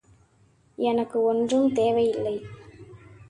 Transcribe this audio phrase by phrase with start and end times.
[0.77, 2.35] எனக்கு ஒன்றும் தேவையில்லை.